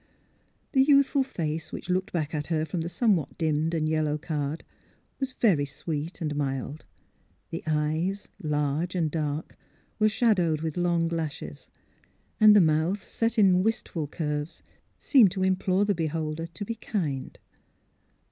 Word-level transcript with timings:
The 0.71 0.81
youthful 0.81 1.21
face 1.21 1.71
which 1.71 1.87
looked 1.87 2.11
back 2.11 2.33
at 2.33 2.47
her 2.47 2.65
from 2.65 2.81
the 2.81 2.89
somewhat 2.89 3.37
dimmed 3.37 3.75
and 3.75 3.87
yellowed 3.87 4.23
card 4.23 4.63
was 5.19 5.33
very 5.33 5.63
sweet 5.63 6.21
and 6.21 6.35
mild; 6.35 6.85
the 7.51 7.61
eyes, 7.67 8.27
large 8.41 8.95
and 8.95 9.11
dark, 9.11 9.55
were 9.99 10.09
shadowed 10.09 10.61
with 10.61 10.75
long 10.75 11.07
lashes, 11.07 11.69
and 12.39 12.55
the 12.55 12.61
mouth, 12.61 13.03
set 13.03 13.37
in 13.37 13.61
wistful 13.61 14.07
curves, 14.07 14.63
seemed 14.97 15.29
to 15.33 15.43
implore 15.43 15.85
the 15.85 15.93
beholder 15.93 16.47
to 16.47 16.65
be 16.65 16.73
kind. 16.73 17.37